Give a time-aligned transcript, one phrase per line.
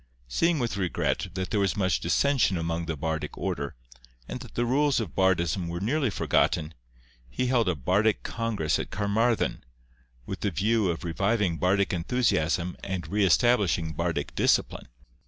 [0.27, 3.75] Seeing with regret that there was much dissension amongst the bardic order,
[4.27, 6.73] and that the rules of bardism were nearly forgotten,
[7.29, 9.63] he held a bardic congress at Carmarthen,
[10.25, 14.87] with the view of reviving bardic enthusiasm and re establishing bardic discipline.